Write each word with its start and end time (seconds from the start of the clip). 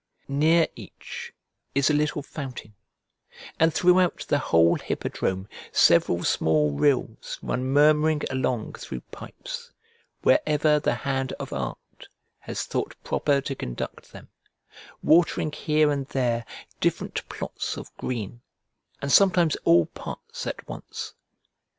Near 0.27 0.67
each 0.75 1.31
is 1.75 1.91
a 1.91 1.93
little 1.93 2.23
fountain, 2.23 2.73
and 3.59 3.71
throughout 3.71 4.25
the 4.29 4.39
whole 4.39 4.77
hippodrome 4.77 5.47
several 5.71 6.23
small 6.23 6.71
rills 6.71 7.37
run 7.43 7.65
murmuring 7.65 8.23
along 8.31 8.73
through 8.73 9.01
pipes, 9.11 9.71
wherever 10.23 10.79
the 10.79 10.95
hand 10.95 11.33
of 11.33 11.53
art 11.53 12.07
has 12.39 12.63
thought 12.65 12.95
proper 13.03 13.41
to 13.41 13.53
conduct 13.53 14.11
them, 14.11 14.29
watering 15.03 15.51
here 15.51 15.91
and 15.91 16.07
there 16.07 16.45
different 16.79 17.21
plots 17.29 17.77
of 17.77 17.95
green, 17.97 18.41
and 19.03 19.11
sometimes 19.11 19.55
all 19.65 19.85
parts 19.85 20.47
at 20.47 20.67
once. 20.67 21.13